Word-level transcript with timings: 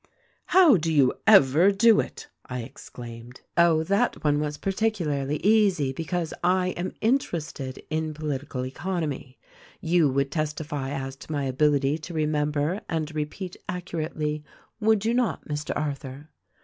"'How 0.47 0.77
do 0.77 0.91
you 0.91 1.13
ever 1.27 1.71
do 1.71 1.99
it!' 1.99 2.27
I 2.47 2.61
exclaimed." 2.61 3.41
'Oh, 3.55 3.83
that 3.83 4.23
one 4.23 4.39
was 4.39 4.57
particularly 4.57 5.37
easy, 5.45 5.93
because 5.93 6.33
I 6.43 6.69
am 6.69 6.93
in 7.01 7.19
terested 7.19 7.83
in 7.91 8.15
political 8.15 8.65
economy. 8.65 9.37
You 9.79 10.09
would 10.09 10.31
testify 10.31 10.89
as 10.89 11.15
to 11.17 11.31
my 11.31 11.51
THE 11.51 11.51
RECORDING 11.65 11.91
ANGEL 11.91 12.15
221 12.15 12.39
ability 12.41 12.51
to 12.51 12.61
remember 12.65 12.81
and 12.89 13.13
repeat 13.15 13.57
accurately, 13.69 14.43
would 14.79 15.05
you 15.05 15.13
not, 15.13 15.45
Mr. 15.47 15.71
Arthur?' 15.75 16.29